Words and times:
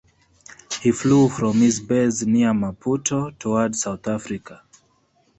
He 0.81 0.91
flew 0.93 1.29
from 1.29 1.57
his 1.59 1.79
base 1.79 2.23
near 2.23 2.53
Maputo 2.55 3.37
towards 3.37 3.83
South 3.83 4.07
Africa. 4.07 4.63